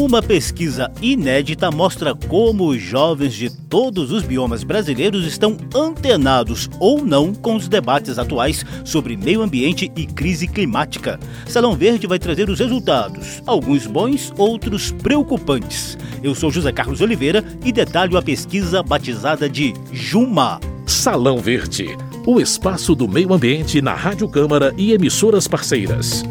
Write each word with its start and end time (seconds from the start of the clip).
Uma 0.00 0.22
pesquisa 0.22 0.90
inédita 1.02 1.70
mostra 1.70 2.14
como 2.14 2.68
os 2.68 2.80
jovens 2.80 3.34
de 3.34 3.50
todos 3.50 4.10
os 4.10 4.22
biomas 4.22 4.64
brasileiros 4.64 5.26
estão 5.26 5.58
antenados 5.74 6.70
ou 6.80 7.04
não 7.04 7.34
com 7.34 7.54
os 7.54 7.68
debates 7.68 8.18
atuais 8.18 8.64
sobre 8.82 9.14
meio 9.14 9.42
ambiente 9.42 9.92
e 9.94 10.06
crise 10.06 10.48
climática. 10.48 11.20
Salão 11.46 11.76
Verde 11.76 12.06
vai 12.06 12.18
trazer 12.18 12.48
os 12.48 12.60
resultados, 12.60 13.42
alguns 13.46 13.86
bons, 13.86 14.32
outros 14.38 14.90
preocupantes. 14.90 15.98
Eu 16.22 16.34
sou 16.34 16.50
José 16.50 16.72
Carlos 16.72 17.02
Oliveira 17.02 17.44
e 17.62 17.70
detalho 17.70 18.16
a 18.16 18.22
pesquisa 18.22 18.82
batizada 18.82 19.50
de 19.50 19.74
Juma. 19.92 20.58
Salão 20.86 21.36
Verde, 21.36 21.94
o 22.26 22.40
espaço 22.40 22.94
do 22.94 23.06
meio 23.06 23.34
ambiente 23.34 23.82
na 23.82 23.92
Rádio 23.92 24.30
Câmara 24.30 24.72
e 24.78 24.94
emissoras 24.94 25.46
parceiras. 25.46 26.24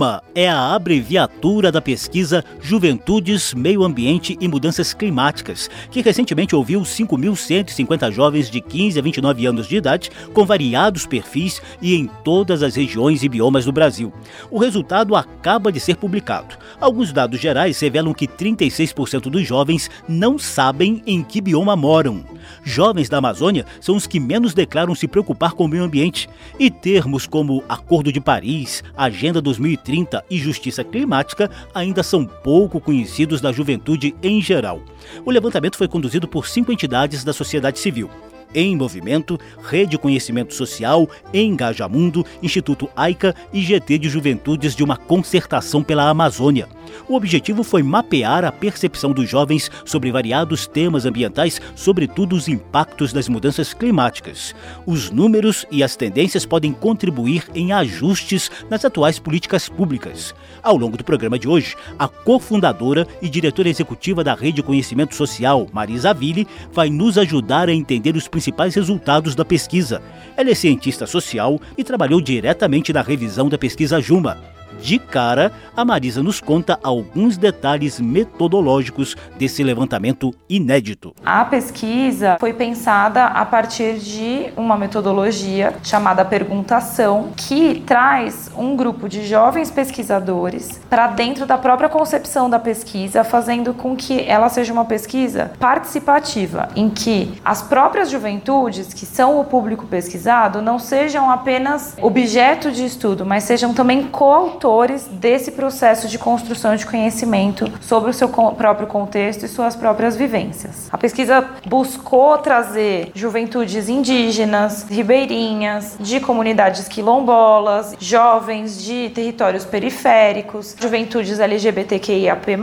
JUMA 0.00 0.22
é 0.34 0.48
a 0.48 0.74
abreviatura 0.74 1.70
da 1.70 1.82
pesquisa 1.82 2.42
Juventudes, 2.58 3.52
Meio 3.52 3.84
Ambiente 3.84 4.34
e 4.40 4.48
Mudanças 4.48 4.94
Climáticas, 4.94 5.68
que 5.90 6.00
recentemente 6.00 6.56
ouviu 6.56 6.80
5.150 6.80 8.10
jovens 8.10 8.50
de 8.50 8.62
15 8.62 8.98
a 8.98 9.02
29 9.02 9.46
anos 9.46 9.68
de 9.68 9.76
idade, 9.76 10.10
com 10.32 10.46
variados 10.46 11.04
perfis 11.04 11.60
e 11.82 11.94
em 11.94 12.08
todas 12.24 12.62
as 12.62 12.76
regiões 12.76 13.22
e 13.22 13.28
biomas 13.28 13.66
do 13.66 13.72
Brasil. 13.72 14.10
O 14.50 14.58
resultado 14.58 15.14
acaba 15.14 15.70
de 15.70 15.78
ser 15.78 15.96
publicado. 15.96 16.56
Alguns 16.80 17.12
dados 17.12 17.38
gerais 17.38 17.78
revelam 17.78 18.14
que 18.14 18.26
36% 18.26 19.24
dos 19.24 19.46
jovens 19.46 19.90
não 20.08 20.38
sabem 20.38 21.02
em 21.06 21.22
que 21.22 21.42
bioma 21.42 21.76
moram. 21.76 22.24
Jovens 22.64 23.10
da 23.10 23.18
Amazônia 23.18 23.66
são 23.80 23.96
os 23.96 24.06
que 24.06 24.18
menos 24.18 24.54
declaram 24.54 24.94
se 24.94 25.06
preocupar 25.06 25.52
com 25.52 25.66
o 25.66 25.68
meio 25.68 25.84
ambiente. 25.84 26.28
E 26.58 26.70
termos 26.70 27.26
como 27.26 27.62
Acordo 27.68 28.10
de 28.10 28.20
Paris, 28.20 28.82
Agenda 28.96 29.42
2030 29.42 29.89
e 30.30 30.38
Justiça 30.38 30.84
Climática 30.84 31.50
ainda 31.74 32.02
são 32.02 32.24
pouco 32.24 32.80
conhecidos 32.80 33.40
da 33.40 33.52
juventude 33.52 34.14
em 34.22 34.40
geral. 34.40 34.80
O 35.24 35.30
levantamento 35.30 35.76
foi 35.76 35.88
conduzido 35.88 36.28
por 36.28 36.46
cinco 36.46 36.72
entidades 36.72 37.24
da 37.24 37.32
sociedade 37.32 37.78
civil. 37.78 38.08
Em 38.54 38.76
Movimento, 38.76 39.38
Rede 39.62 39.96
Conhecimento 39.96 40.54
Social, 40.54 41.08
Engajamundo, 41.32 42.26
Instituto 42.42 42.88
AICA 42.96 43.34
e 43.52 43.62
GT 43.62 43.98
de 43.98 44.08
Juventudes 44.08 44.74
de 44.74 44.82
uma 44.82 44.96
Concertação 44.96 45.82
pela 45.82 46.08
Amazônia. 46.08 46.68
O 47.08 47.14
objetivo 47.14 47.62
foi 47.62 47.82
mapear 47.82 48.44
a 48.44 48.52
percepção 48.52 49.12
dos 49.12 49.28
jovens 49.28 49.70
sobre 49.84 50.10
variados 50.10 50.66
temas 50.66 51.06
ambientais, 51.06 51.60
sobretudo 51.74 52.36
os 52.36 52.48
impactos 52.48 53.12
das 53.12 53.28
mudanças 53.28 53.74
climáticas. 53.74 54.54
Os 54.86 55.10
números 55.10 55.66
e 55.70 55.82
as 55.82 55.96
tendências 55.96 56.46
podem 56.46 56.72
contribuir 56.72 57.44
em 57.54 57.72
ajustes 57.72 58.50
nas 58.68 58.84
atuais 58.84 59.18
políticas 59.18 59.68
públicas. 59.68 60.34
Ao 60.62 60.76
longo 60.76 60.96
do 60.96 61.04
programa 61.04 61.38
de 61.38 61.48
hoje, 61.48 61.76
a 61.98 62.06
cofundadora 62.06 63.06
e 63.20 63.28
diretora 63.28 63.68
executiva 63.68 64.22
da 64.22 64.34
Rede 64.34 64.62
Conhecimento 64.62 65.14
Social, 65.14 65.66
Marisa 65.72 66.12
Ville, 66.12 66.46
vai 66.72 66.90
nos 66.90 67.16
ajudar 67.18 67.68
a 67.68 67.72
entender 67.72 68.16
os 68.16 68.28
principais 68.28 68.74
resultados 68.74 69.34
da 69.34 69.44
pesquisa. 69.44 70.02
Ela 70.36 70.50
é 70.50 70.54
cientista 70.54 71.06
social 71.06 71.60
e 71.76 71.84
trabalhou 71.84 72.20
diretamente 72.20 72.92
na 72.92 73.02
revisão 73.02 73.48
da 73.48 73.58
pesquisa 73.58 74.00
Juma. 74.00 74.38
De 74.80 74.98
cara, 74.98 75.52
a 75.76 75.84
Marisa 75.84 76.22
nos 76.22 76.40
conta 76.40 76.78
alguns 76.82 77.36
detalhes 77.36 78.00
metodológicos 78.00 79.14
desse 79.38 79.62
levantamento 79.62 80.32
inédito. 80.48 81.14
A 81.24 81.44
pesquisa 81.44 82.38
foi 82.40 82.54
pensada 82.54 83.26
a 83.26 83.44
partir 83.44 83.98
de 83.98 84.50
uma 84.56 84.78
metodologia 84.78 85.74
chamada 85.82 86.24
perguntação, 86.24 87.28
que 87.36 87.82
traz 87.86 88.50
um 88.56 88.74
grupo 88.74 89.08
de 89.08 89.26
jovens 89.26 89.70
pesquisadores 89.70 90.80
para 90.88 91.08
dentro 91.08 91.44
da 91.44 91.58
própria 91.58 91.88
concepção 91.88 92.48
da 92.48 92.58
pesquisa, 92.58 93.22
fazendo 93.22 93.74
com 93.74 93.94
que 93.94 94.22
ela 94.22 94.48
seja 94.48 94.72
uma 94.72 94.86
pesquisa 94.86 95.52
participativa, 95.58 96.70
em 96.74 96.88
que 96.88 97.38
as 97.44 97.60
próprias 97.60 98.10
juventudes, 98.10 98.94
que 98.94 99.04
são 99.04 99.38
o 99.38 99.44
público 99.44 99.86
pesquisado, 99.86 100.62
não 100.62 100.78
sejam 100.78 101.30
apenas 101.30 101.96
objeto 102.00 102.72
de 102.72 102.84
estudo, 102.84 103.26
mas 103.26 103.44
sejam 103.44 103.74
também 103.74 104.04
coautores 104.04 104.69
autores 104.70 105.08
desse 105.10 105.50
processo 105.50 106.06
de 106.08 106.16
construção 106.16 106.76
de 106.76 106.86
conhecimento 106.86 107.70
sobre 107.80 108.10
o 108.10 108.14
seu 108.14 108.28
próprio 108.28 108.86
contexto 108.86 109.44
e 109.44 109.48
suas 109.48 109.74
próprias 109.74 110.16
vivências. 110.16 110.88
A 110.92 110.96
pesquisa 110.96 111.44
buscou 111.66 112.38
trazer 112.38 113.10
juventudes 113.14 113.88
indígenas, 113.88 114.86
ribeirinhas, 114.88 115.96
de 115.98 116.20
comunidades 116.20 116.86
quilombolas, 116.86 117.96
jovens 117.98 118.82
de 118.82 119.10
territórios 119.10 119.64
periféricos, 119.64 120.76
juventudes 120.80 121.40
LGBTQIAP+, 121.40 122.56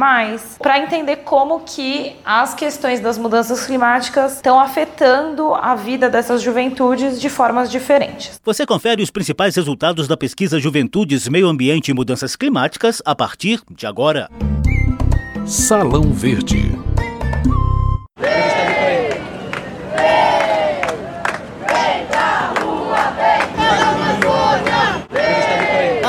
para 0.59 0.79
entender 0.79 1.17
como 1.17 1.59
que 1.59 2.15
as 2.23 2.53
questões 2.53 3.01
das 3.01 3.17
mudanças 3.17 3.65
climáticas 3.65 4.35
estão 4.35 4.59
afetando 4.59 5.53
a 5.53 5.75
vida 5.75 6.09
dessas 6.09 6.41
juventudes 6.41 7.19
de 7.19 7.29
formas 7.29 7.69
diferentes. 7.69 8.39
Você 8.45 8.65
confere 8.65 9.03
os 9.03 9.11
principais 9.11 9.55
resultados 9.55 10.07
da 10.07 10.15
pesquisa 10.15 10.59
Juventudes, 10.59 11.27
Meio 11.27 11.47
Ambiente 11.47 11.91
mudanças 11.97 12.35
climáticas 12.35 13.01
a 13.03 13.15
partir 13.15 13.59
de 13.71 13.87
agora. 13.87 14.29
Salão 15.47 16.13
Verde. 16.13 16.77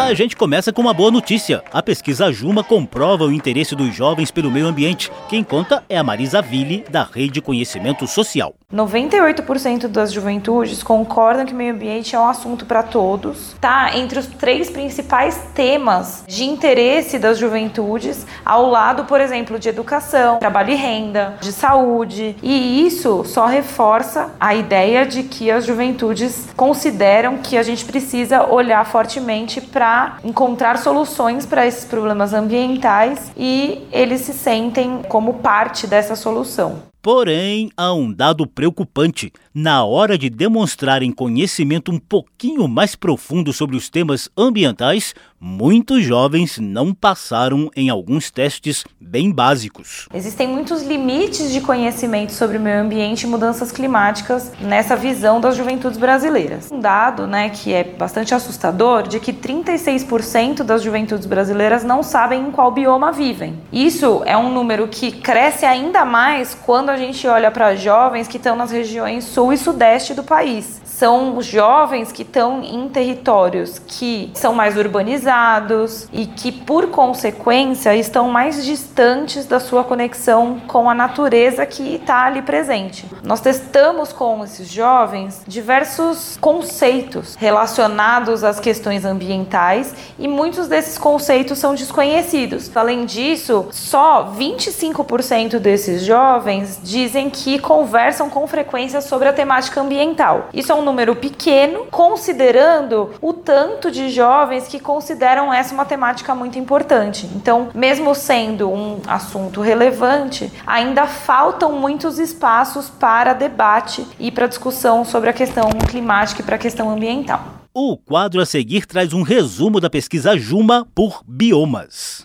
A 0.08 0.14
gente 0.14 0.34
começa 0.34 0.72
com 0.72 0.80
uma 0.80 0.94
boa 0.94 1.10
notícia. 1.10 1.62
A 1.70 1.82
pesquisa 1.82 2.32
Juma 2.32 2.64
comprova 2.64 3.26
o 3.26 3.30
interesse 3.30 3.76
dos 3.76 3.94
jovens 3.94 4.30
pelo 4.30 4.50
meio 4.50 4.66
ambiente. 4.66 5.12
Quem 5.28 5.44
conta 5.44 5.84
é 5.86 5.98
a 5.98 6.02
Marisa 6.02 6.40
Ville, 6.40 6.82
da 6.88 7.02
Rede 7.04 7.42
Conhecimento 7.42 8.06
Social. 8.06 8.54
98% 8.72 9.86
das 9.86 10.12
juventudes 10.12 10.82
concordam 10.82 11.44
que 11.44 11.52
o 11.52 11.56
meio 11.56 11.74
ambiente 11.74 12.14
é 12.14 12.18
um 12.18 12.26
assunto 12.26 12.64
para 12.64 12.82
todos. 12.82 13.54
Tá 13.60 13.96
entre 13.96 14.18
os 14.18 14.26
três 14.26 14.70
principais 14.70 15.42
temas 15.54 16.24
de 16.26 16.44
interesse 16.44 17.18
das 17.18 17.38
juventudes, 17.38 18.26
ao 18.44 18.68
lado, 18.68 19.04
por 19.04 19.20
exemplo, 19.20 19.58
de 19.58 19.68
educação, 19.68 20.38
trabalho 20.38 20.72
e 20.72 20.74
renda, 20.74 21.36
de 21.40 21.52
saúde. 21.52 22.34
E 22.42 22.86
isso 22.86 23.24
só 23.24 23.44
reforça 23.44 24.32
a 24.40 24.54
ideia 24.54 25.04
de 25.04 25.22
que 25.22 25.50
as 25.50 25.66
juventudes 25.66 26.48
consideram 26.56 27.38
que 27.38 27.58
a 27.58 27.62
gente 27.62 27.84
precisa 27.84 28.44
olhar 28.44 28.84
fortemente 28.86 29.62
para 29.62 29.97
encontrar 30.24 30.78
soluções 30.78 31.46
para 31.46 31.66
esses 31.66 31.84
problemas 31.84 32.32
ambientais 32.32 33.32
e 33.36 33.86
eles 33.92 34.22
se 34.22 34.32
sentem 34.32 35.02
como 35.08 35.34
parte 35.34 35.86
dessa 35.86 36.14
solução. 36.14 36.82
Porém, 37.00 37.70
há 37.76 37.94
um 37.94 38.12
dado 38.12 38.46
preocupante. 38.46 39.32
Na 39.54 39.84
hora 39.84 40.18
de 40.18 40.28
demonstrarem 40.28 41.12
conhecimento 41.12 41.92
um 41.92 41.98
pouquinho 41.98 42.66
mais 42.66 42.96
profundo 42.96 43.52
sobre 43.52 43.76
os 43.76 43.88
temas 43.88 44.28
ambientais, 44.36 45.14
muitos 45.40 46.04
jovens 46.04 46.58
não 46.58 46.92
passaram 46.92 47.70
em 47.76 47.90
alguns 47.90 48.30
testes 48.30 48.84
bem 49.00 49.30
básicos. 49.30 50.08
Existem 50.12 50.48
muitos 50.48 50.82
limites 50.82 51.52
de 51.52 51.60
conhecimento 51.60 52.32
sobre 52.32 52.58
o 52.58 52.60
meio 52.60 52.80
ambiente 52.80 53.22
e 53.22 53.26
mudanças 53.26 53.70
climáticas 53.70 54.52
nessa 54.60 54.96
visão 54.96 55.40
das 55.40 55.56
juventudes 55.56 55.98
brasileiras. 55.98 56.70
Um 56.70 56.80
dado, 56.80 57.26
né, 57.26 57.50
que 57.50 57.72
é 57.72 57.84
bastante 57.84 58.34
assustador, 58.34 59.06
de 59.06 59.20
que 59.20 59.32
36% 59.32 60.62
das 60.62 60.82
juventudes 60.82 61.26
brasileiras 61.26 61.84
não 61.84 62.02
sabem 62.02 62.48
em 62.48 62.50
qual 62.50 62.70
bioma 62.70 63.12
vivem. 63.12 63.58
Isso 63.72 64.22
é 64.24 64.36
um 64.36 64.52
número 64.52 64.88
que 64.88 65.12
cresce 65.12 65.64
ainda 65.64 66.04
mais 66.04 66.54
quando 66.54 66.90
a 66.90 66.96
gente 66.96 67.26
olha 67.26 67.50
para 67.50 67.76
jovens 67.76 68.28
que 68.28 68.36
estão 68.36 68.56
nas 68.56 68.70
regiões 68.70 69.24
sul 69.24 69.52
e 69.52 69.58
sudeste 69.58 70.14
do 70.14 70.24
país 70.24 70.87
são 70.98 71.40
jovens 71.40 72.10
que 72.10 72.22
estão 72.22 72.60
em 72.60 72.88
territórios 72.88 73.78
que 73.78 74.32
são 74.34 74.52
mais 74.52 74.76
urbanizados 74.76 76.08
e 76.12 76.26
que, 76.26 76.50
por 76.50 76.88
consequência, 76.88 77.94
estão 77.94 78.28
mais 78.28 78.64
distantes 78.64 79.46
da 79.46 79.60
sua 79.60 79.84
conexão 79.84 80.60
com 80.66 80.90
a 80.90 80.94
natureza 80.94 81.64
que 81.64 81.94
está 81.94 82.24
ali 82.24 82.42
presente. 82.42 83.06
Nós 83.22 83.40
testamos 83.40 84.12
com 84.12 84.42
esses 84.42 84.68
jovens 84.68 85.44
diversos 85.46 86.36
conceitos 86.40 87.36
relacionados 87.36 88.42
às 88.42 88.58
questões 88.58 89.04
ambientais 89.04 89.94
e 90.18 90.26
muitos 90.26 90.66
desses 90.66 90.98
conceitos 90.98 91.58
são 91.58 91.76
desconhecidos. 91.76 92.76
Além 92.76 93.04
disso, 93.06 93.68
só 93.70 94.32
25% 94.36 95.60
desses 95.60 96.02
jovens 96.02 96.80
dizem 96.82 97.30
que 97.30 97.60
conversam 97.60 98.28
com 98.28 98.48
frequência 98.48 99.00
sobre 99.00 99.28
a 99.28 99.32
temática 99.32 99.80
ambiental. 99.80 100.48
Isso 100.52 100.72
é 100.72 100.74
um 100.74 100.87
número 100.88 101.14
pequeno, 101.14 101.86
considerando 101.90 103.10
o 103.20 103.32
tanto 103.34 103.90
de 103.90 104.08
jovens 104.08 104.66
que 104.66 104.80
consideram 104.80 105.52
essa 105.52 105.74
uma 105.74 105.84
temática 105.84 106.34
muito 106.34 106.58
importante. 106.58 107.28
Então, 107.36 107.68
mesmo 107.74 108.14
sendo 108.14 108.70
um 108.70 109.00
assunto 109.06 109.60
relevante, 109.60 110.50
ainda 110.66 111.06
faltam 111.06 111.72
muitos 111.72 112.18
espaços 112.18 112.88
para 112.88 113.34
debate 113.34 114.06
e 114.18 114.30
para 114.30 114.46
discussão 114.46 115.04
sobre 115.04 115.28
a 115.28 115.32
questão 115.32 115.68
climática 115.88 116.40
e 116.40 116.44
para 116.44 116.56
a 116.56 116.58
questão 116.58 116.88
ambiental. 116.88 117.44
O 117.74 117.96
quadro 117.98 118.40
a 118.40 118.46
seguir 118.46 118.86
traz 118.86 119.12
um 119.12 119.22
resumo 119.22 119.78
da 119.78 119.90
pesquisa 119.90 120.36
Juma 120.38 120.86
por 120.94 121.22
biomas. 121.28 122.24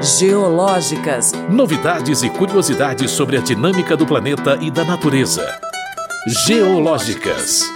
Geológicas. 0.00 1.32
Novidades 1.50 2.22
e 2.22 2.30
curiosidades 2.30 3.10
sobre 3.10 3.36
a 3.36 3.40
dinâmica 3.40 3.96
do 3.96 4.06
planeta 4.06 4.58
e 4.60 4.70
da 4.70 4.84
natureza. 4.84 5.60
Geológicas. 6.24 7.68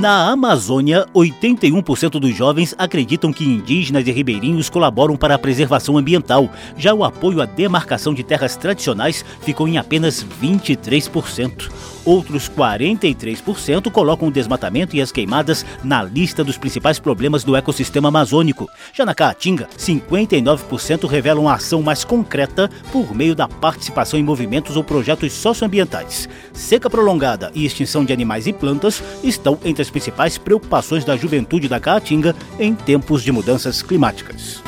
Na 0.00 0.30
Amazônia, 0.30 1.04
81% 1.12 2.20
dos 2.20 2.32
jovens 2.36 2.76
acreditam 2.78 3.32
que 3.32 3.44
indígenas 3.44 4.06
e 4.06 4.12
ribeirinhos 4.12 4.70
colaboram 4.70 5.16
para 5.16 5.34
a 5.34 5.38
preservação 5.38 5.98
ambiental. 5.98 6.48
Já 6.76 6.94
o 6.94 7.02
apoio 7.02 7.42
à 7.42 7.44
demarcação 7.44 8.14
de 8.14 8.22
terras 8.22 8.54
tradicionais 8.54 9.24
ficou 9.40 9.66
em 9.66 9.78
apenas 9.78 10.24
23%. 10.40 11.68
Outros 12.08 12.48
43% 12.48 13.90
colocam 13.90 14.28
o 14.28 14.32
desmatamento 14.32 14.96
e 14.96 15.02
as 15.02 15.12
queimadas 15.12 15.62
na 15.84 16.02
lista 16.02 16.42
dos 16.42 16.56
principais 16.56 16.98
problemas 16.98 17.44
do 17.44 17.54
ecossistema 17.54 18.08
amazônico. 18.08 18.66
Já 18.94 19.04
na 19.04 19.14
Caatinga, 19.14 19.68
59% 19.76 21.06
revelam 21.06 21.46
a 21.46 21.56
ação 21.56 21.82
mais 21.82 22.04
concreta 22.04 22.70
por 22.90 23.14
meio 23.14 23.34
da 23.34 23.46
participação 23.46 24.18
em 24.18 24.22
movimentos 24.22 24.74
ou 24.74 24.82
projetos 24.82 25.34
socioambientais. 25.34 26.26
Seca 26.54 26.88
prolongada 26.88 27.52
e 27.54 27.66
extinção 27.66 28.06
de 28.06 28.12
animais 28.14 28.46
e 28.46 28.54
plantas 28.54 29.02
estão 29.22 29.58
entre 29.62 29.82
as 29.82 29.90
principais 29.90 30.38
preocupações 30.38 31.04
da 31.04 31.14
juventude 31.14 31.68
da 31.68 31.78
Caatinga 31.78 32.34
em 32.58 32.74
tempos 32.74 33.22
de 33.22 33.30
mudanças 33.30 33.82
climáticas. 33.82 34.62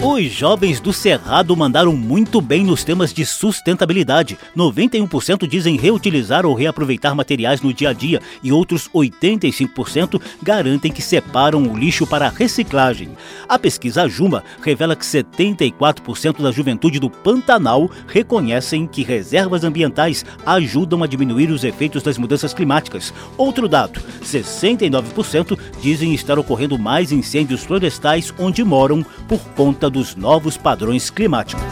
Os 0.00 0.30
jovens 0.30 0.78
do 0.78 0.92
Cerrado 0.92 1.56
mandaram 1.56 1.92
muito 1.92 2.40
bem 2.40 2.62
nos 2.62 2.84
temas 2.84 3.12
de 3.12 3.26
sustentabilidade. 3.26 4.38
91% 4.56 5.44
dizem 5.44 5.76
reutilizar 5.76 6.46
ou 6.46 6.54
reaproveitar 6.54 7.16
materiais 7.16 7.60
no 7.60 7.74
dia 7.74 7.90
a 7.90 7.92
dia 7.92 8.22
e 8.40 8.52
outros 8.52 8.88
85% 8.94 10.22
garantem 10.40 10.92
que 10.92 11.02
separam 11.02 11.64
o 11.64 11.76
lixo 11.76 12.06
para 12.06 12.28
reciclagem. 12.28 13.08
A 13.48 13.58
pesquisa 13.58 14.08
Juma 14.08 14.44
revela 14.62 14.94
que 14.94 15.04
74% 15.04 16.42
da 16.42 16.52
juventude 16.52 17.00
do 17.00 17.10
Pantanal 17.10 17.90
reconhecem 18.06 18.86
que 18.86 19.02
reservas 19.02 19.64
ambientais 19.64 20.24
ajudam 20.46 21.02
a 21.02 21.08
diminuir 21.08 21.50
os 21.50 21.64
efeitos 21.64 22.04
das 22.04 22.16
mudanças 22.16 22.54
climáticas. 22.54 23.12
Outro 23.36 23.68
dado: 23.68 24.00
69% 24.22 25.58
dizem 25.82 26.14
estar 26.14 26.38
ocorrendo 26.38 26.78
mais 26.78 27.10
incêndios 27.10 27.64
florestais 27.64 28.32
onde 28.38 28.62
moram 28.62 29.04
por 29.26 29.40
conta 29.56 29.87
dos 29.90 30.14
novos 30.14 30.56
padrões 30.56 31.10
climáticos. 31.10 31.62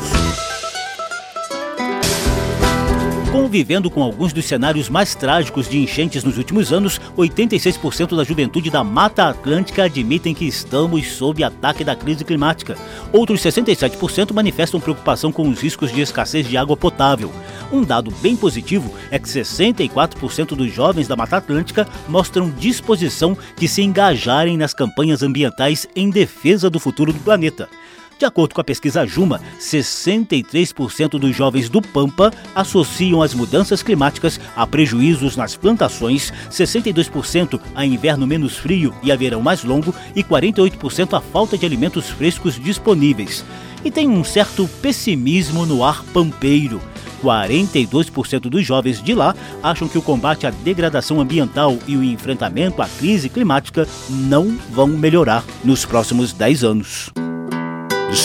Convivendo 3.36 3.90
com 3.90 4.02
alguns 4.02 4.32
dos 4.32 4.46
cenários 4.46 4.88
mais 4.88 5.14
trágicos 5.14 5.68
de 5.68 5.78
enchentes 5.78 6.24
nos 6.24 6.38
últimos 6.38 6.72
anos, 6.72 6.98
86% 7.18 8.16
da 8.16 8.24
juventude 8.24 8.70
da 8.70 8.82
Mata 8.82 9.28
Atlântica 9.28 9.84
admitem 9.84 10.34
que 10.34 10.46
estamos 10.46 11.06
sob 11.12 11.44
ataque 11.44 11.84
da 11.84 11.94
crise 11.94 12.24
climática. 12.24 12.76
Outros 13.12 13.42
67% 13.42 14.32
manifestam 14.32 14.80
preocupação 14.80 15.30
com 15.30 15.48
os 15.48 15.60
riscos 15.60 15.92
de 15.92 16.00
escassez 16.00 16.48
de 16.48 16.56
água 16.56 16.78
potável. 16.78 17.30
Um 17.70 17.84
dado 17.84 18.10
bem 18.22 18.34
positivo 18.34 18.94
é 19.10 19.18
que 19.18 19.28
64% 19.28 20.56
dos 20.56 20.72
jovens 20.72 21.06
da 21.06 21.14
Mata 21.14 21.36
Atlântica 21.36 21.86
mostram 22.08 22.50
disposição 22.50 23.36
de 23.56 23.68
se 23.68 23.82
engajarem 23.82 24.56
nas 24.56 24.72
campanhas 24.72 25.22
ambientais 25.22 25.86
em 25.94 26.08
defesa 26.08 26.70
do 26.70 26.80
futuro 26.80 27.12
do 27.12 27.20
planeta. 27.20 27.68
De 28.18 28.24
acordo 28.24 28.54
com 28.54 28.62
a 28.62 28.64
pesquisa 28.64 29.06
Juma, 29.06 29.42
63% 29.60 31.18
dos 31.18 31.36
jovens 31.36 31.68
do 31.68 31.82
Pampa 31.82 32.32
associam 32.54 33.20
as 33.20 33.34
mudanças 33.34 33.82
climáticas 33.82 34.40
a 34.56 34.66
prejuízos 34.66 35.36
nas 35.36 35.54
plantações, 35.54 36.32
62% 36.50 37.60
a 37.74 37.84
inverno 37.84 38.26
menos 38.26 38.56
frio 38.56 38.94
e 39.02 39.12
a 39.12 39.16
verão 39.16 39.42
mais 39.42 39.62
longo 39.62 39.94
e 40.14 40.24
48% 40.24 41.12
a 41.12 41.20
falta 41.20 41.58
de 41.58 41.66
alimentos 41.66 42.08
frescos 42.08 42.58
disponíveis. 42.58 43.44
E 43.84 43.90
tem 43.90 44.08
um 44.08 44.24
certo 44.24 44.66
pessimismo 44.80 45.66
no 45.66 45.84
ar 45.84 46.02
pampeiro. 46.14 46.80
42% 47.22 48.48
dos 48.48 48.64
jovens 48.64 49.02
de 49.02 49.14
lá 49.14 49.34
acham 49.62 49.88
que 49.88 49.98
o 49.98 50.02
combate 50.02 50.46
à 50.46 50.50
degradação 50.50 51.20
ambiental 51.20 51.76
e 51.86 51.96
o 51.96 52.02
enfrentamento 52.02 52.80
à 52.80 52.88
crise 52.88 53.28
climática 53.28 53.86
não 54.08 54.56
vão 54.70 54.88
melhorar 54.88 55.44
nos 55.62 55.84
próximos 55.84 56.32
10 56.32 56.64
anos. 56.64 57.25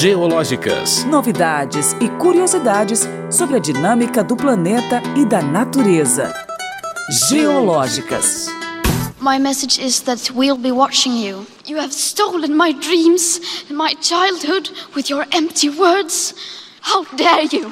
Geológicas. 0.01 1.06
Novidades 1.06 1.94
e 2.01 2.09
curiosidades 2.18 3.07
sobre 3.30 3.57
a 3.57 3.59
dinâmica 3.59 4.24
do 4.24 4.36
planeta 4.36 5.00
e 5.15 5.24
da 5.24 5.44
natureza. 5.44 6.33
Geológicas. 7.30 8.48
My 9.19 9.38
message 9.38 9.80
is 9.80 10.01
that 10.01 10.31
we'll 10.33 10.57
be 10.57 10.71
watching 10.71 11.24
you. 11.24 11.45
You 11.68 11.77
have 11.77 11.94
stolen 11.94 12.57
my 12.57 12.74
dreams 12.74 13.39
and 13.69 13.77
my 13.77 13.94
childhood 14.01 14.71
with 14.95 15.12
your 15.12 15.27
empty 15.30 15.69
words. 15.69 16.33
How 16.81 17.06
dare 17.15 17.48
you? 17.53 17.71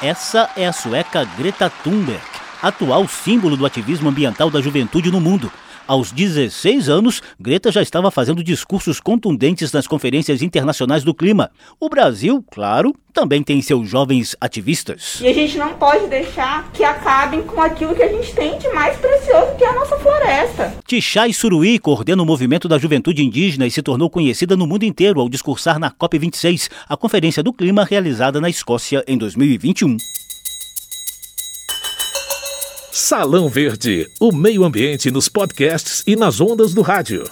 Essa 0.00 0.50
é 0.56 0.68
a 0.68 0.72
sueca 0.72 1.24
Greta 1.36 1.68
Thunberg, 1.82 2.22
atual 2.62 3.08
símbolo 3.08 3.56
do 3.56 3.66
ativismo 3.66 4.08
ambiental 4.08 4.52
da 4.52 4.60
juventude 4.60 5.10
no 5.10 5.20
mundo. 5.20 5.50
Aos 5.92 6.10
16 6.10 6.88
anos, 6.88 7.20
Greta 7.38 7.70
já 7.70 7.82
estava 7.82 8.10
fazendo 8.10 8.42
discursos 8.42 8.98
contundentes 8.98 9.70
nas 9.72 9.86
conferências 9.86 10.40
internacionais 10.40 11.04
do 11.04 11.12
clima. 11.12 11.50
O 11.78 11.86
Brasil, 11.90 12.42
claro, 12.50 12.94
também 13.12 13.42
tem 13.42 13.60
seus 13.60 13.90
jovens 13.90 14.34
ativistas. 14.40 15.18
E 15.20 15.28
a 15.28 15.34
gente 15.34 15.58
não 15.58 15.74
pode 15.74 16.06
deixar 16.06 16.72
que 16.72 16.82
acabem 16.82 17.42
com 17.42 17.60
aquilo 17.60 17.94
que 17.94 18.02
a 18.02 18.08
gente 18.08 18.34
tem 18.34 18.56
de 18.56 18.70
mais 18.70 18.96
precioso, 18.96 19.54
que 19.58 19.64
é 19.64 19.68
a 19.68 19.74
nossa 19.74 19.98
floresta. 19.98 20.74
Tichai 20.86 21.30
Suruí 21.34 21.78
coordena 21.78 22.22
o 22.22 22.26
movimento 22.26 22.68
da 22.68 22.78
juventude 22.78 23.22
indígena 23.22 23.66
e 23.66 23.70
se 23.70 23.82
tornou 23.82 24.08
conhecida 24.08 24.56
no 24.56 24.66
mundo 24.66 24.84
inteiro 24.84 25.20
ao 25.20 25.28
discursar 25.28 25.78
na 25.78 25.90
COP26, 25.90 26.70
a 26.88 26.96
Conferência 26.96 27.42
do 27.42 27.52
Clima 27.52 27.84
realizada 27.84 28.40
na 28.40 28.48
Escócia 28.48 29.04
em 29.06 29.18
2021. 29.18 29.98
Salão 32.94 33.48
Verde, 33.48 34.10
o 34.20 34.30
meio 34.30 34.64
ambiente 34.64 35.10
nos 35.10 35.26
podcasts 35.26 36.02
e 36.06 36.14
nas 36.14 36.42
ondas 36.42 36.74
do 36.74 36.82
rádio. 36.82 37.24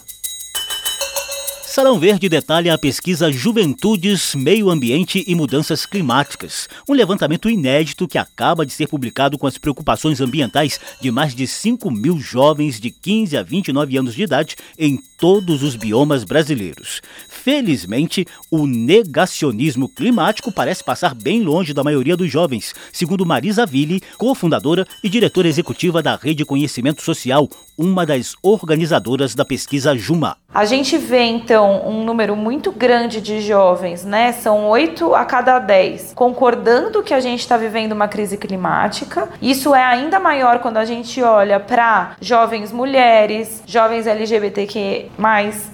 Salão 1.67 2.01
Verde 2.01 2.31
detalha 2.31 2.73
a 2.73 2.79
pesquisa 2.79 3.31
Juventudes, 3.31 4.35
Meio 4.35 4.71
Ambiente 4.71 5.23
e 5.27 5.35
Mudanças 5.35 5.85
Climáticas, 5.85 6.67
um 6.89 6.95
levantamento 6.95 7.49
inédito 7.49 8.09
que 8.09 8.17
acaba 8.17 8.65
de 8.65 8.73
ser 8.73 8.89
publicado 8.89 9.39
com 9.39 9.47
as 9.47 9.59
preocupações 9.59 10.21
ambientais 10.21 10.81
de 10.99 11.11
mais 11.11 11.35
de 11.35 11.47
5 11.47 11.91
mil 11.91 12.19
jovens 12.19 12.81
de 12.81 12.91
15 12.91 13.37
a 13.37 13.43
29 13.43 13.99
anos 13.99 14.15
de 14.15 14.23
idade 14.23 14.57
em 14.79 14.99
todos 15.19 15.63
os 15.63 15.77
biomas 15.77 16.25
brasileiros. 16.25 17.03
Felizmente, 17.43 18.27
o 18.51 18.67
negacionismo 18.67 19.89
climático 19.89 20.53
parece 20.53 20.85
passar 20.85 21.15
bem 21.15 21.43
longe 21.43 21.73
da 21.73 21.83
maioria 21.83 22.15
dos 22.15 22.31
jovens, 22.31 22.75
segundo 22.93 23.25
Marisa 23.25 23.65
Ville, 23.65 24.03
cofundadora 24.19 24.87
e 25.03 25.09
diretora 25.09 25.49
executiva 25.49 26.03
da 26.03 26.17
Rede 26.17 26.45
Conhecimento 26.45 27.01
Social, 27.01 27.49
uma 27.79 28.05
das 28.05 28.35
organizadoras 28.43 29.35
da 29.35 29.43
pesquisa 29.43 29.97
Juma. 29.97 30.37
A 30.53 30.67
gente 30.67 30.99
vê 30.99 31.23
então 31.23 31.89
um 31.89 32.05
número 32.05 32.37
muito 32.37 32.73
grande 32.73 33.21
de 33.21 33.41
jovens, 33.41 34.05
né? 34.05 34.33
São 34.33 34.69
8 34.69 35.15
a 35.15 35.25
cada 35.25 35.59
10, 35.61 36.13
concordando 36.15 37.03
que 37.03 37.15
a 37.15 37.21
gente 37.21 37.41
está 37.41 37.57
vivendo 37.57 37.93
uma 37.93 38.09
crise 38.09 38.37
climática. 38.37 39.29
Isso 39.41 39.75
é 39.75 39.83
ainda 39.83 40.19
maior 40.19 40.59
quando 40.59 40.77
a 40.77 40.85
gente 40.85 41.23
olha 41.23 41.59
para 41.59 42.17
jovens 42.21 42.73
mulheres, 42.73 43.63
jovens 43.65 44.07
LGBTQ, 44.07 45.07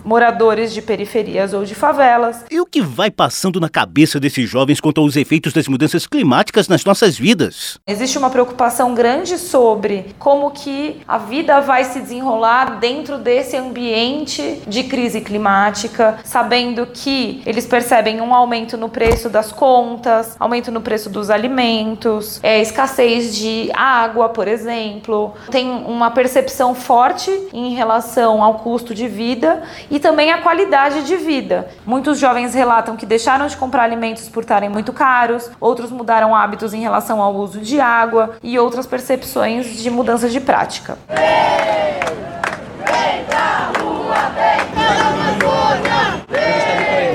moradores 0.05 0.73
de 0.73 0.83
periferias 0.83 1.55
ou 1.57 1.65
de 1.65 1.75
favelas. 1.75 2.45
E 2.51 2.61
o 2.61 2.67
que 2.67 2.81
vai 2.81 3.11
passando 3.11 3.61
na 3.61 3.69
cabeça 3.69 4.21
desses 4.21 4.49
jovens 4.49 4.81
quanto 4.81 5.01
aos 5.01 5.17
efeitos 5.17 5.53
das 5.53 5.69
mudanças 5.69 6.07
climáticas 6.07 6.69
nas 6.69 6.85
nossas 6.85 7.19
vidas? 7.19 7.79
Existe 7.87 8.19
uma 8.19 8.31
preocupação 8.31 8.95
grande 8.95 9.39
sobre 9.39 10.15
como 10.19 10.51
que 10.51 11.01
a 11.07 11.19
vida 11.19 11.61
vai 11.61 11.85
se 11.85 12.01
desenrolar 12.01 12.79
dentro 12.79 13.19
desse 13.19 13.57
ambiente 13.57 14.63
de 14.67 14.85
crise 14.85 15.21
climática, 15.21 16.19
sabendo 16.25 16.87
que 16.87 17.43
eles 17.47 17.67
percebem 17.67 18.21
um 18.21 18.35
aumento 18.35 18.77
no 18.77 18.89
preço 18.89 19.29
das 19.29 19.51
contas, 19.53 20.37
aumento 20.39 20.71
no 20.71 20.81
preço 20.81 21.09
dos 21.09 21.31
alimentos, 21.31 22.41
é, 22.43 22.61
escassez 22.61 23.37
de 23.37 23.71
água, 23.73 24.29
por 24.29 24.49
exemplo. 24.49 25.35
Tem 25.51 25.69
uma 25.69 26.11
percepção 26.11 26.75
forte 26.75 27.31
em 27.53 27.75
relação 27.75 28.43
ao 28.43 28.55
custo 28.55 28.95
de 28.95 29.09
vida 29.09 29.63
e 29.91 29.99
também 29.99 30.31
a 30.33 30.39
qualidade 30.39 31.05
de 31.05 31.17
vida 31.17 31.46
vida. 31.47 31.69
Muitos 31.87 32.19
jovens 32.19 32.55
relatam 32.55 32.97
que 32.97 33.07
deixaram 33.07 33.47
de 33.47 33.57
comprar 33.57 33.85
alimentos 33.85 34.29
por 34.29 34.43
estarem 34.43 34.69
muito 34.69 34.93
caros, 34.93 35.49
outros 35.61 35.93
mudaram 35.93 36.35
hábitos 36.35 36.75
em 36.75 36.81
relação 36.81 37.23
ao 37.23 37.35
uso 37.37 37.61
de 37.61 37.81
água 37.81 38.37
e 38.43 38.59
outras 38.59 38.87
percepções 38.87 39.81
de 39.81 39.89
mudança 39.89 40.29
de 40.29 40.41
prática. 40.41 40.99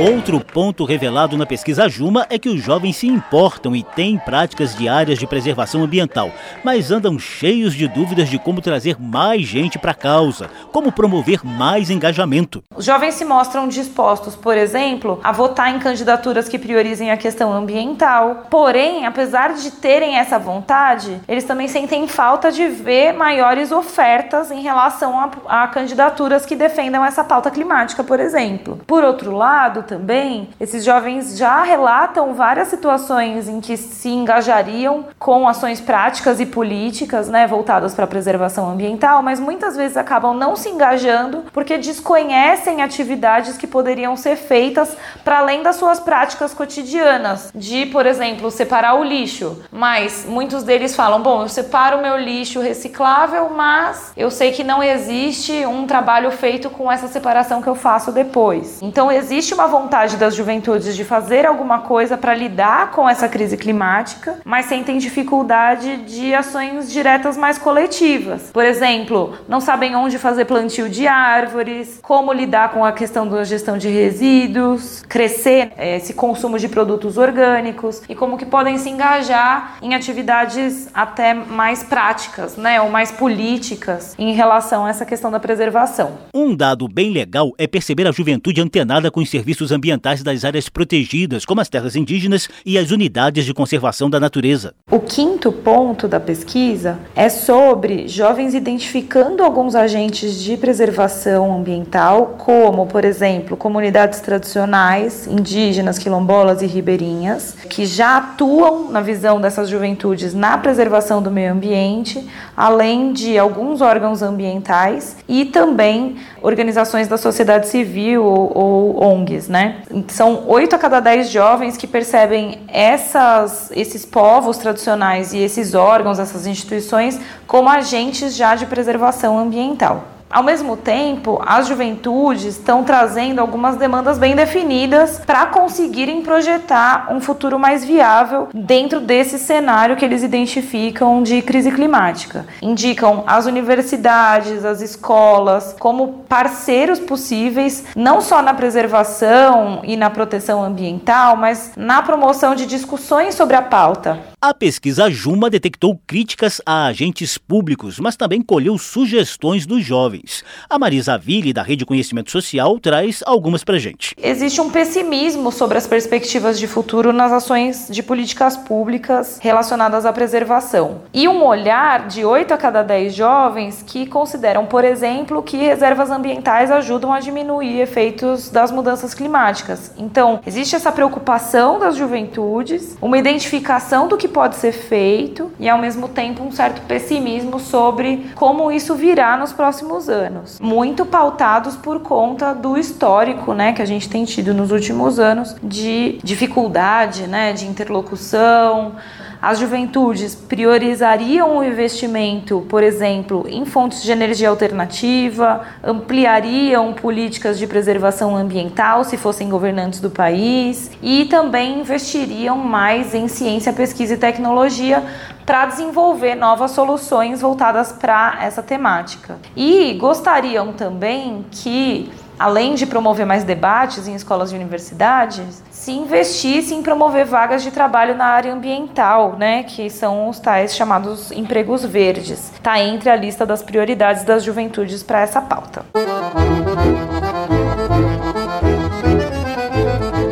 Outro 0.02 0.40
ponto 0.40 0.84
revelado 0.84 1.38
na 1.38 1.46
pesquisa 1.46 1.88
Juma 1.88 2.26
é 2.28 2.40
que 2.40 2.50
os 2.50 2.60
jovens 2.60 2.96
se 2.98 3.08
importam 3.08 3.76
e 3.76 3.84
têm 3.84 4.18
práticas 4.18 4.76
diárias 4.76 5.20
de 5.20 5.28
preservação 5.28 5.84
ambiental, 5.84 6.32
mas 6.64 6.90
andam 6.90 7.20
cheios 7.20 7.76
de 7.76 7.88
dúvidas 7.88 8.28
de 8.28 8.40
como 8.40 8.62
trazer 8.62 9.00
mais 9.00 9.44
gente 9.44 9.78
para 9.78 9.92
a 9.92 9.94
causa, 9.94 10.50
como 10.72 10.92
promover 10.92 11.46
mais 11.46 11.92
engajamento. 11.92 12.64
Os 12.76 12.84
jovens 12.84 13.14
se 13.14 13.24
mostram 13.24 13.68
dispostos, 13.68 14.36
por 14.36 14.58
exemplo, 14.58 15.20
a 15.24 15.32
votar 15.32 15.70
em 15.70 15.78
candidaturas 15.78 16.50
que 16.50 16.58
priorizem 16.58 17.12
a 17.12 17.18
questão 17.18 17.54
ambiental. 17.54 18.48
Porém, 18.50 19.06
apesar 19.06 19.54
de 19.54 19.70
terem 19.70 20.18
essa 20.18 20.40
vontade, 20.40 21.22
eles 21.28 21.44
também 21.44 21.68
sentem 21.68 22.08
falta 22.08 22.52
de 22.52 22.68
ver 22.70 23.14
maiores 23.14 23.72
ofertas 23.72 24.50
em 24.50 24.64
relação 24.64 25.20
a, 25.48 25.64
a 25.64 25.68
candidaturas 25.68 26.44
que 26.44 26.56
defendam 26.56 27.06
essa 27.06 27.24
pauta 27.24 27.52
climática, 27.52 28.04
por 28.04 28.20
exemplo. 28.20 28.80
Por 28.88 29.04
outro 29.04 29.36
lado, 29.36 29.91
também, 29.92 30.48
esses 30.58 30.86
jovens 30.86 31.38
já 31.38 31.64
relatam 31.64 32.34
várias 32.34 32.70
situações 32.70 33.50
em 33.50 33.60
que 33.60 33.76
se 33.76 34.08
engajariam 34.08 35.08
com 35.20 35.46
ações 35.46 35.82
práticas 35.82 36.40
e 36.40 36.46
políticas, 36.46 37.28
né, 37.28 37.46
voltadas 37.46 37.94
para 37.94 38.06
a 38.06 38.08
preservação 38.08 38.70
ambiental, 38.70 39.22
mas 39.22 39.38
muitas 39.38 39.76
vezes 39.76 39.98
acabam 39.98 40.34
não 40.34 40.56
se 40.56 40.70
engajando 40.70 41.44
porque 41.52 41.78
desconhecem 41.78 42.82
atividades 42.82 43.58
que 43.58 43.68
poderiam 43.68 44.16
ser 44.16 44.38
feitas 44.38 44.96
para 45.26 45.40
além 45.40 45.62
das 45.62 45.76
suas 45.76 46.00
práticas 46.00 46.54
cotidianas, 46.54 47.52
de, 47.54 47.86
por 47.88 48.06
exemplo, 48.06 48.50
separar 48.50 48.94
o 48.94 49.04
lixo. 49.04 49.62
Mas 49.74 50.26
muitos 50.26 50.64
deles 50.64 50.96
falam: 50.96 51.22
"Bom, 51.22 51.42
eu 51.42 51.50
separo 51.50 51.98
o 51.98 52.02
meu 52.02 52.16
lixo 52.16 52.62
reciclável, 52.62 53.50
mas 53.50 54.14
eu 54.16 54.32
sei 54.32 54.54
que 54.54 54.64
não 54.64 54.82
existe 54.82 55.66
um 55.66 55.86
trabalho 55.86 56.32
feito 56.32 56.70
com 56.70 56.90
essa 56.90 57.10
separação 57.10 57.62
que 57.62 57.68
eu 57.68 57.76
faço 57.76 58.14
depois". 58.14 58.82
Então 58.82 59.12
existe 59.12 59.54
uma 59.54 59.68
vontade 59.68 59.81
das 60.18 60.36
juventudes 60.36 60.96
de 60.96 61.04
fazer 61.04 61.46
alguma 61.46 61.80
coisa 61.80 62.18
para 62.18 62.34
lidar 62.34 62.92
com 62.92 63.08
essa 63.10 63.28
crise 63.28 63.58
climática, 63.58 64.40
mas 64.44 64.66
sentem 64.66 64.98
dificuldade 64.98 65.98
de 65.98 66.34
ações 66.34 66.92
diretas 66.92 67.38
mais 67.38 67.58
coletivas. 67.58 68.52
Por 68.52 68.64
exemplo, 68.64 69.36
não 69.48 69.60
sabem 69.60 69.96
onde 69.96 70.18
fazer 70.18 70.46
plantio 70.46 70.90
de 70.90 71.08
árvores, 71.08 72.00
como 72.02 72.34
lidar 72.34 72.72
com 72.72 72.86
a 72.86 72.92
questão 72.92 73.28
da 73.28 73.44
gestão 73.44 73.78
de 73.78 73.90
resíduos, 73.90 75.04
crescer 75.08 75.72
é, 75.78 75.98
esse 75.98 76.14
consumo 76.14 76.58
de 76.58 76.68
produtos 76.68 77.18
orgânicos 77.18 78.02
e 78.08 78.16
como 78.16 78.38
que 78.38 78.46
podem 78.46 78.78
se 78.78 78.90
engajar 78.90 79.78
em 79.82 79.94
atividades 79.94 80.90
até 80.94 81.34
mais 81.34 81.84
práticas, 81.84 82.58
né, 82.58 82.82
ou 82.82 82.90
mais 82.90 83.12
políticas 83.12 84.16
em 84.18 84.34
relação 84.34 84.86
a 84.86 84.90
essa 84.90 85.06
questão 85.06 85.32
da 85.32 85.40
preservação. 85.40 86.18
Um 86.34 86.56
dado 86.56 86.88
bem 86.88 87.12
legal 87.12 87.52
é 87.58 87.68
perceber 87.68 88.08
a 88.08 88.12
juventude 88.12 88.62
antenada 88.62 89.12
com 89.12 89.20
os 89.20 89.30
serviços 89.30 89.71
ambientais 89.72 90.24
das 90.24 90.44
áreas 90.44 90.70
protegidas, 90.70 91.46
como 91.46 91.62
as 91.62 91.70
terras 91.70 91.96
indígenas 91.96 92.48
e 92.66 92.78
as 92.78 92.92
unidades 92.92 93.46
de 93.46 93.54
conservação 93.54 94.10
da 94.10 94.20
natureza. 94.20 94.74
O 94.90 95.00
quinto 95.00 95.52
ponto 95.52 96.08
da 96.08 96.20
pesquisa 96.20 97.00
é 97.16 97.30
sobre 97.30 98.08
jovens 98.08 98.54
identificando 98.54 99.44
alguns 99.44 99.76
agentes 99.76 100.42
de 100.42 100.58
preservação 100.58 101.58
ambiental, 101.58 102.36
como, 102.38 102.88
por 102.88 103.06
exemplo, 103.06 103.56
comunidades 103.56 104.20
tradicionais, 104.20 105.28
indígenas, 105.28 105.98
quilombolas 105.98 106.62
e 106.62 106.66
ribeirinhas, 106.66 107.56
que 107.70 107.86
já 107.86 108.18
atuam 108.18 108.92
na 108.92 109.02
visão 109.02 109.40
dessas 109.40 109.70
juventudes 109.70 110.34
na 110.34 110.58
preservação 110.58 111.22
do 111.22 111.32
meio 111.32 111.52
ambiente, 111.52 112.28
além 112.56 113.14
de 113.14 113.38
alguns 113.38 113.82
órgãos 113.82 114.22
ambientais 114.22 115.18
e 115.28 115.46
também 115.46 116.18
organizações 116.42 117.08
da 117.08 117.18
sociedade 117.18 117.68
civil 117.68 118.24
ou, 118.24 118.52
ou 118.58 119.04
ONGs, 119.04 119.48
né? 119.52 119.84
São 120.08 120.48
oito 120.48 120.74
a 120.78 120.80
cada 120.80 121.02
dez 121.02 121.30
jovens 121.30 121.76
que 121.76 121.86
percebem 121.86 122.62
essas, 122.70 123.70
esses 123.76 124.06
povos 124.06 124.58
tradicionais 124.58 125.34
e 125.34 125.40
esses 125.40 125.74
órgãos, 125.76 126.20
essas 126.20 126.48
instituições, 126.48 127.20
como 127.46 127.68
agentes 127.68 128.34
já 128.34 128.56
de 128.56 128.66
preservação 128.66 129.38
ambiental. 129.38 130.06
Ao 130.32 130.42
mesmo 130.42 130.78
tempo, 130.78 131.42
as 131.46 131.68
juventudes 131.68 132.46
estão 132.46 132.84
trazendo 132.84 133.40
algumas 133.40 133.76
demandas 133.76 134.18
bem 134.18 134.34
definidas 134.34 135.20
para 135.26 135.46
conseguirem 135.48 136.22
projetar 136.22 137.08
um 137.12 137.20
futuro 137.20 137.60
mais 137.60 137.84
viável 137.84 138.48
dentro 138.54 139.02
desse 139.02 139.38
cenário 139.38 139.98
que 139.98 140.06
eles 140.06 140.24
identificam 140.24 141.22
de 141.22 141.42
crise 141.42 141.70
climática. 141.72 142.46
Indicam 142.62 143.24
as 143.28 143.46
universidades, 143.46 144.64
as 144.64 144.80
escolas 144.80 145.76
como 145.78 146.24
parceiros 146.30 147.00
possíveis, 147.00 147.86
não 147.96 148.22
só 148.22 148.42
na 148.42 148.54
preservação 148.54 149.82
e 149.84 149.98
na 149.98 150.10
proteção 150.10 150.64
ambiental, 150.64 151.36
mas 151.36 151.74
na 151.76 152.02
promoção 152.02 152.56
de 152.56 152.66
discussões 152.66 153.36
sobre 153.36 153.58
a 153.58 153.62
pauta. 153.62 154.31
A 154.44 154.56
pesquisa 154.56 155.08
Juma 155.08 155.52
detectou 155.52 156.02
críticas 156.08 156.60
a 156.66 156.86
agentes 156.88 157.38
públicos, 157.38 158.00
mas 158.00 158.16
também 158.16 158.42
colheu 158.42 158.76
sugestões 158.76 159.68
dos 159.68 159.86
jovens. 159.86 160.44
A 160.68 160.80
Marisa 160.80 161.16
Ville, 161.16 161.54
da 161.54 161.62
Rede 161.62 161.86
Conhecimento 161.86 162.32
Social, 162.32 162.80
traz 162.80 163.22
algumas 163.24 163.64
pra 163.64 163.78
gente. 163.78 164.16
Existe 164.18 164.60
um 164.60 164.72
pessimismo 164.72 165.52
sobre 165.52 165.78
as 165.78 165.86
perspectivas 165.86 166.58
de 166.58 166.66
futuro 166.66 167.14
nas 167.14 167.32
ações 167.32 167.88
de 167.92 168.02
políticas 168.02 168.58
públicas 168.58 169.38
relacionadas 169.40 170.08
à 170.08 170.12
preservação. 170.12 171.04
E 171.14 171.28
um 171.28 171.44
olhar 171.46 172.08
de 172.08 172.26
8 172.26 172.52
a 172.52 172.58
cada 172.58 172.82
10 172.82 173.14
jovens 173.14 173.84
que 173.86 174.08
consideram, 174.08 174.66
por 174.66 174.84
exemplo, 174.84 175.44
que 175.44 175.58
reservas 175.58 176.10
ambientais 176.10 176.72
ajudam 176.72 177.14
a 177.14 177.20
diminuir 177.20 177.80
efeitos 177.80 178.50
das 178.50 178.72
mudanças 178.72 179.14
climáticas. 179.14 179.94
Então, 180.00 180.40
existe 180.48 180.76
essa 180.76 180.92
preocupação 180.92 181.78
das 181.78 181.96
juventudes, 181.96 182.98
uma 183.00 183.20
identificação 183.20 184.08
do 184.08 184.18
que 184.18 184.31
pode 184.32 184.56
ser 184.56 184.72
feito 184.72 185.52
e, 185.60 185.70
ao 185.70 185.78
mesmo 185.78 186.08
tempo, 186.08 186.44
um 186.44 186.52
certo 186.52 186.82
pessimismo 186.88 187.60
sobre 187.60 188.32
como 188.36 188.72
isso 188.72 188.96
virá 188.96 189.38
nos 189.38 189.54
próximos 189.54 190.10
anos, 190.10 190.60
muito 190.60 191.06
pautados 191.06 191.76
por 191.76 192.00
conta 192.00 192.54
do 192.54 192.78
histórico, 192.78 193.54
né, 193.54 193.74
que 193.74 193.82
a 193.82 193.86
gente 193.86 194.10
tem 194.10 194.26
tido 194.26 194.54
nos 194.54 194.72
últimos 194.72 195.20
anos 195.20 195.56
de 195.62 196.20
dificuldade, 196.24 197.28
né, 197.28 197.54
de 197.54 197.66
interlocução. 197.68 198.96
As 199.42 199.58
juventudes 199.58 200.36
priorizariam 200.36 201.58
o 201.58 201.64
investimento, 201.64 202.64
por 202.70 202.84
exemplo, 202.84 203.48
em 203.50 203.66
fontes 203.66 204.04
de 204.04 204.12
energia 204.12 204.50
alternativa, 204.50 205.62
ampliariam 205.84 206.94
políticas 206.94 207.58
de 207.58 207.66
preservação 207.66 208.36
ambiental 208.36 209.04
se 209.04 209.18
fossem 209.18 209.50
governantes 209.50 210.00
do 210.00 210.12
país 210.12 210.92
e 211.02 211.26
também 211.26 211.80
investiriam 211.80 212.56
mais 212.56 213.16
em 213.16 213.28
ciência, 213.28 213.74
pesquisa 213.74 214.14
e 214.14 214.18
tecnologia 214.18 215.04
para 215.44 215.66
desenvolver 215.66 216.36
novas 216.36 216.70
soluções 216.72 217.42
voltadas 217.42 217.92
para 217.92 218.38
essa 218.42 218.62
temática. 218.62 219.40
E 219.56 219.94
gostariam 219.94 220.72
também 220.72 221.44
que 221.50 222.12
além 222.42 222.74
de 222.74 222.88
promover 222.88 223.26
mais 223.26 223.44
debates 223.44 224.08
em 224.08 224.16
escolas 224.16 224.52
e 224.52 224.56
universidades, 224.56 225.64
se 225.70 225.92
investisse 225.92 226.74
em 226.74 226.82
promover 226.82 227.24
vagas 227.24 227.62
de 227.62 227.70
trabalho 227.70 228.16
na 228.16 228.26
área 228.26 228.52
ambiental, 228.52 229.36
né, 229.38 229.64
que 229.64 229.90
são 229.90 230.28
os 230.28 230.40
tais 230.40 230.76
chamados 230.76 231.32
empregos 231.32 231.86
verdes. 231.86 232.52
Está 232.54 232.80
entre 232.80 233.10
a 233.10 233.16
lista 233.16 233.46
das 233.46 233.62
prioridades 233.62 234.24
das 234.24 234.44
juventudes 234.44 235.04
para 235.04 235.22
essa 235.22 235.40
pauta. 235.40 235.86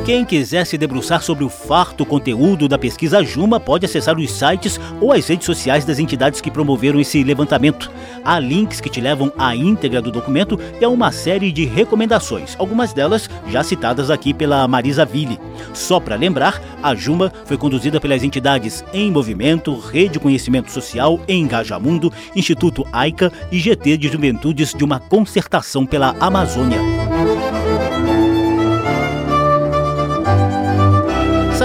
Quem 0.09 0.25
quiser 0.25 0.65
se 0.65 0.75
debruçar 0.75 1.21
sobre 1.21 1.43
o 1.43 1.49
farto 1.49 2.03
conteúdo 2.03 2.67
da 2.67 2.79
pesquisa 2.79 3.23
Juma 3.23 3.59
pode 3.59 3.85
acessar 3.85 4.17
os 4.17 4.31
sites 4.31 4.79
ou 4.99 5.13
as 5.13 5.27
redes 5.27 5.45
sociais 5.45 5.85
das 5.85 5.99
entidades 5.99 6.41
que 6.41 6.49
promoveram 6.49 6.99
esse 6.99 7.23
levantamento. 7.23 7.91
Há 8.25 8.39
links 8.39 8.81
que 8.81 8.89
te 8.89 8.99
levam 8.99 9.31
à 9.37 9.55
íntegra 9.55 10.01
do 10.01 10.11
documento 10.11 10.59
e 10.81 10.83
a 10.83 10.89
uma 10.89 11.11
série 11.11 11.51
de 11.51 11.63
recomendações, 11.63 12.55
algumas 12.57 12.91
delas 12.91 13.29
já 13.49 13.61
citadas 13.61 14.09
aqui 14.09 14.33
pela 14.33 14.67
Marisa 14.67 15.05
Ville. 15.05 15.39
Só 15.75 15.99
para 15.99 16.15
lembrar, 16.15 16.59
a 16.81 16.95
Juma 16.95 17.31
foi 17.45 17.55
conduzida 17.55 18.01
pelas 18.01 18.23
entidades 18.23 18.83
Em 18.91 19.11
Movimento, 19.11 19.77
Rede 19.77 20.19
Conhecimento 20.19 20.71
Social, 20.71 21.19
Engajamundo, 21.27 22.11
Instituto 22.35 22.83
AICA 22.91 23.31
e 23.51 23.59
GT 23.59 23.95
de 23.95 24.07
Juventudes 24.07 24.73
de 24.73 24.83
uma 24.83 24.99
concertação 24.99 25.85
pela 25.85 26.15
Amazônia. 26.19 26.79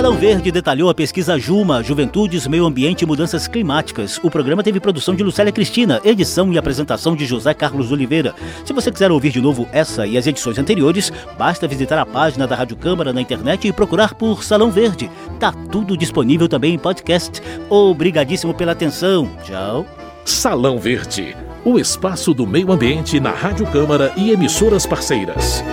Salão 0.05 0.19
Verde 0.19 0.53
detalhou 0.53 0.91
a 0.91 0.95
pesquisa 0.95 1.39
Juma, 1.39 1.83
Juventudes, 1.83 2.47
Meio 2.47 2.67
Ambiente 2.67 3.01
e 3.01 3.07
Mudanças 3.07 3.49
Climáticas. 3.49 4.21
O 4.23 4.31
programa 4.31 4.63
teve 4.63 4.79
produção 4.79 5.15
de 5.15 5.25
Lucélia 5.25 5.51
Cristina, 5.51 5.99
edição 6.05 6.53
e 6.53 6.59
apresentação 6.59 7.17
de 7.17 7.25
José 7.25 7.55
Carlos 7.55 7.91
Oliveira. 7.91 8.35
Se 8.67 8.75
você 8.75 8.93
quiser 8.93 9.11
ouvir 9.11 9.31
de 9.31 9.41
novo 9.41 9.67
essa 9.73 10.07
e 10.07 10.19
as 10.19 10.27
edições 10.27 10.59
anteriores, 10.59 11.11
basta 11.39 11.67
visitar 11.67 11.99
a 11.99 12.05
página 12.05 12.47
da 12.47 12.55
Rádio 12.55 12.77
Câmara 12.77 13.15
na 13.15 13.21
internet 13.23 13.67
e 13.67 13.73
procurar 13.73 14.13
por 14.13 14.45
Salão 14.45 14.71
Verde. 14.71 15.11
Tá 15.41 15.53
tudo 15.73 15.97
disponível 15.97 16.51
também 16.51 16.75
em 16.75 16.79
podcast. 16.79 17.41
Obrigadíssimo 17.71 18.53
pela 18.53 18.73
atenção. 18.73 19.31
Tchau. 19.43 19.87
Salão 20.23 20.79
Verde, 20.79 21.35
o 21.65 21.79
espaço 21.79 22.35
do 22.35 22.47
meio 22.47 22.71
ambiente 22.71 23.19
na 23.19 23.31
Rádio 23.31 23.67
Câmara 23.69 24.13
e 24.19 24.33
emissoras 24.33 24.85
parceiras. 24.85 25.65